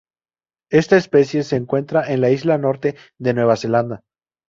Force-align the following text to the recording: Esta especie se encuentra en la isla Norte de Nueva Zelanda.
Esta 0.71 0.97
especie 0.97 1.43
se 1.43 1.57
encuentra 1.57 2.11
en 2.11 2.21
la 2.21 2.31
isla 2.31 2.57
Norte 2.57 2.95
de 3.19 3.35
Nueva 3.35 3.55
Zelanda. 3.55 4.01